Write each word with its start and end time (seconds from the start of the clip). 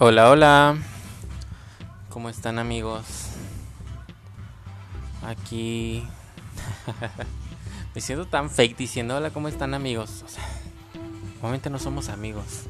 Hola, 0.00 0.28
hola. 0.28 0.76
¿Cómo 2.08 2.28
están 2.28 2.58
amigos? 2.58 3.04
Aquí 5.24 6.04
me 7.94 8.00
siento 8.00 8.26
tan 8.26 8.50
fake 8.50 8.76
diciendo 8.76 9.16
hola, 9.16 9.30
¿cómo 9.30 9.46
están 9.46 9.72
amigos? 9.72 10.24
O 11.40 11.70
no 11.70 11.78
somos 11.78 12.08
amigos. 12.08 12.64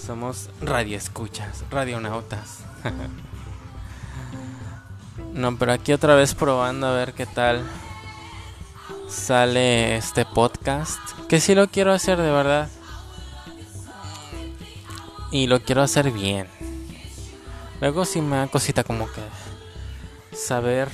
Somos 0.00 0.48
radioescuchas, 0.60 1.64
radionautas. 1.68 2.60
no, 5.32 5.58
pero 5.58 5.72
aquí 5.72 5.92
otra 5.92 6.14
vez 6.14 6.36
probando 6.36 6.86
a 6.86 6.92
ver 6.92 7.12
qué 7.14 7.26
tal 7.26 7.64
sale 9.08 9.96
este 9.96 10.24
podcast. 10.24 11.00
Que 11.28 11.40
sí 11.40 11.56
lo 11.56 11.66
quiero 11.66 11.92
hacer 11.92 12.18
de 12.18 12.30
verdad. 12.30 12.68
Y 15.30 15.46
lo 15.46 15.60
quiero 15.60 15.82
hacer 15.82 16.10
bien. 16.10 16.46
Luego 17.80 18.04
sí 18.04 18.20
me 18.20 18.36
da 18.36 18.46
cosita 18.46 18.84
como 18.84 19.06
que 19.06 19.20
saber 20.36 20.88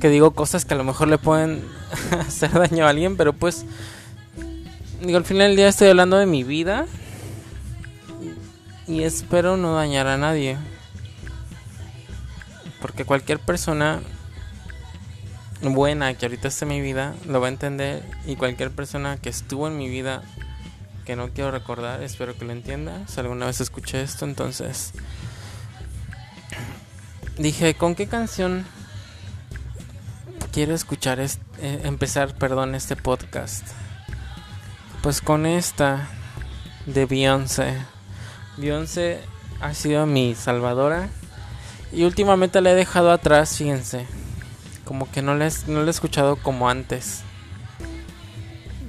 que 0.00 0.08
digo 0.08 0.32
cosas 0.32 0.64
que 0.64 0.74
a 0.74 0.76
lo 0.76 0.84
mejor 0.84 1.08
le 1.08 1.18
pueden 1.18 1.64
hacer 2.18 2.52
daño 2.52 2.86
a 2.86 2.90
alguien, 2.90 3.16
pero 3.16 3.32
pues 3.32 3.64
digo, 5.00 5.18
al 5.18 5.24
final 5.24 5.48
del 5.48 5.56
día 5.56 5.68
estoy 5.68 5.88
hablando 5.88 6.16
de 6.16 6.26
mi 6.26 6.44
vida 6.44 6.86
y 8.86 9.02
espero 9.02 9.56
no 9.56 9.74
dañar 9.74 10.06
a 10.06 10.16
nadie. 10.16 10.56
Porque 12.80 13.04
cualquier 13.04 13.40
persona 13.40 14.00
buena 15.62 16.14
que 16.14 16.26
ahorita 16.26 16.48
esté 16.48 16.64
en 16.64 16.68
mi 16.68 16.80
vida 16.80 17.14
lo 17.26 17.40
va 17.40 17.48
a 17.48 17.50
entender 17.50 18.02
y 18.26 18.36
cualquier 18.36 18.70
persona 18.70 19.16
que 19.16 19.28
estuvo 19.28 19.66
en 19.66 19.76
mi 19.76 19.88
vida 19.88 20.22
que 21.08 21.16
no 21.16 21.30
quiero 21.30 21.50
recordar, 21.50 22.02
espero 22.02 22.36
que 22.36 22.44
lo 22.44 22.52
entienda. 22.52 23.00
Si 23.08 23.18
alguna 23.18 23.46
vez 23.46 23.62
escuché 23.62 24.02
esto, 24.02 24.26
entonces 24.26 24.92
dije, 27.38 27.72
¿con 27.72 27.94
qué 27.94 28.06
canción 28.06 28.66
quiero 30.52 30.74
escuchar 30.74 31.18
eh, 31.18 31.30
empezar, 31.84 32.34
perdón, 32.34 32.74
este 32.74 32.94
podcast? 32.94 33.66
Pues 35.00 35.22
con 35.22 35.46
esta 35.46 36.10
de 36.84 37.06
Beyoncé. 37.06 37.78
Beyoncé 38.58 39.22
ha 39.62 39.72
sido 39.72 40.04
mi 40.04 40.34
salvadora 40.34 41.08
y 41.90 42.04
últimamente 42.04 42.60
la 42.60 42.72
he 42.72 42.74
dejado 42.74 43.12
atrás, 43.12 43.56
fíjense. 43.56 44.06
Como 44.84 45.10
que 45.10 45.22
no 45.22 45.34
la, 45.34 45.50
no 45.68 45.86
he 45.86 45.88
escuchado 45.88 46.36
como 46.36 46.68
antes. 46.68 47.22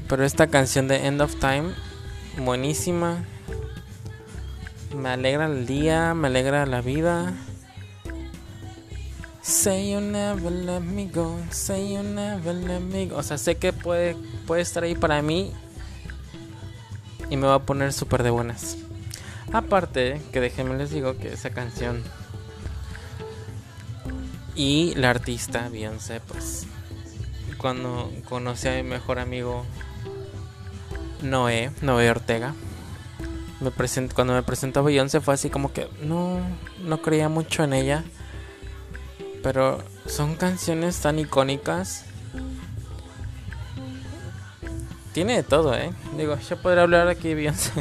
Pero 0.10 0.26
esta 0.26 0.48
canción 0.48 0.90
de 0.90 1.08
End 1.08 1.22
of 1.22 1.40
Time 1.40 1.72
buenísima. 2.38 3.24
Me 4.96 5.10
alegra 5.10 5.46
el 5.46 5.66
día, 5.66 6.14
me 6.14 6.28
alegra 6.28 6.66
la 6.66 6.82
vida. 6.82 7.34
Say 9.42 9.92
you 9.92 10.02
never 10.02 10.52
let 10.52 10.82
me 10.82 11.08
go, 11.08 11.38
say 11.50 11.94
you 11.94 12.04
never 12.04 12.54
let 12.54 12.82
me 12.82 13.08
go. 13.08 13.18
O 13.18 13.24
sea, 13.24 13.38
sé 13.38 13.56
que 13.56 13.74
puede, 13.74 14.16
puede 14.46 14.62
estar 14.62 14.84
ahí 14.84 14.96
para 14.96 15.22
mí 15.22 15.52
y 17.30 17.38
me 17.38 17.48
va 17.48 17.56
a 17.56 17.66
poner 17.66 17.94
súper 17.94 18.24
de 18.24 18.30
buenas. 18.30 18.78
Aparte, 19.52 20.22
que 20.32 20.40
déjenme 20.40 20.78
les 20.78 20.92
digo 20.92 21.18
que 21.18 21.34
esa 21.34 21.50
canción 21.50 22.04
y 24.56 24.94
la 24.96 25.10
artista 25.10 25.70
Beyoncé, 25.70 26.20
pues 26.20 26.68
cuando 27.58 28.12
conocí 28.28 28.68
a 28.68 28.74
mi 28.74 28.84
mejor 28.84 29.20
amigo 29.20 29.66
Noé, 31.22 31.72
Noé 31.82 32.10
Ortega. 32.10 32.54
Me 33.60 33.72
cuando 34.14 34.34
me 34.34 34.44
presentó 34.44 34.84
Beyoncé 34.84 35.20
fue 35.20 35.34
así 35.34 35.50
como 35.50 35.74
que 35.74 35.90
no, 36.02 36.40
no 36.84 37.02
creía 37.02 37.28
mucho 37.28 37.64
en 37.64 37.74
ella. 37.74 38.04
Pero 39.44 39.84
son 40.06 40.36
canciones 40.36 41.00
tan 41.00 41.20
icónicas. 41.20 42.06
Tiene 45.14 45.36
de 45.36 45.44
todo, 45.44 45.76
¿eh? 45.76 45.92
Digo, 46.18 46.38
ya 46.38 46.56
podré 46.56 46.82
hablar 46.82 47.08
aquí 47.08 47.34
Beyoncé 47.34 47.72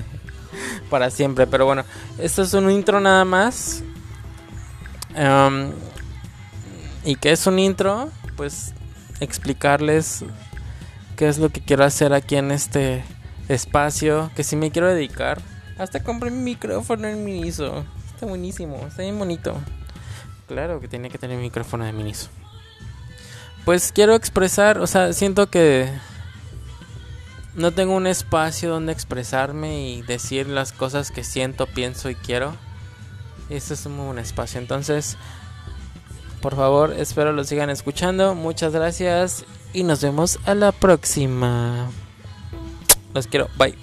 para 0.90 1.10
siempre. 1.10 1.46
Pero 1.46 1.66
bueno, 1.66 1.84
esto 2.18 2.42
es 2.42 2.54
un 2.54 2.70
intro 2.70 3.00
nada 3.00 3.24
más. 3.24 3.82
Um, 5.16 5.72
¿Y 7.04 7.16
qué 7.16 7.30
es 7.30 7.46
un 7.46 7.58
intro? 7.58 8.10
Pues 8.36 8.72
explicarles 9.20 10.24
qué 11.16 11.28
es 11.28 11.38
lo 11.38 11.50
que 11.50 11.60
quiero 11.60 11.84
hacer 11.84 12.12
aquí 12.12 12.36
en 12.36 12.50
este 12.50 13.04
espacio 13.48 14.30
que 14.36 14.44
si 14.44 14.56
me 14.56 14.70
quiero 14.70 14.88
dedicar. 14.88 15.40
Hasta 15.78 16.02
compré 16.02 16.30
mi 16.30 16.42
micrófono 16.42 17.06
en 17.08 17.24
Miniso. 17.24 17.84
Está 18.12 18.26
buenísimo, 18.26 18.84
está 18.86 19.02
bien 19.02 19.18
bonito. 19.18 19.56
Claro 20.46 20.80
que 20.80 20.88
tiene 20.88 21.10
que 21.10 21.18
tener 21.18 21.38
micrófono 21.38 21.84
de 21.84 21.92
Miniso. 21.92 22.28
Pues 23.64 23.92
quiero 23.92 24.14
expresar, 24.14 24.78
o 24.78 24.86
sea, 24.86 25.12
siento 25.12 25.50
que 25.50 25.88
no 27.54 27.72
tengo 27.72 27.94
un 27.94 28.06
espacio 28.06 28.70
donde 28.70 28.92
expresarme 28.92 29.88
y 29.88 30.02
decir 30.02 30.48
las 30.48 30.72
cosas 30.72 31.10
que 31.10 31.24
siento, 31.24 31.66
pienso 31.66 32.08
y 32.08 32.14
quiero. 32.14 32.54
Este 33.50 33.74
es 33.74 33.86
un 33.86 33.96
buen 33.96 34.18
espacio. 34.18 34.60
Entonces, 34.60 35.16
por 36.40 36.56
favor, 36.56 36.94
espero 36.96 37.32
lo 37.32 37.44
sigan 37.44 37.70
escuchando. 37.70 38.34
Muchas 38.34 38.72
gracias 38.72 39.44
y 39.72 39.82
nos 39.82 40.02
vemos 40.02 40.38
a 40.44 40.54
la 40.54 40.72
próxima. 40.72 41.90
Let's 43.18 43.26
get 43.26 43.40
up. 43.40 43.50
Bye. 43.58 43.74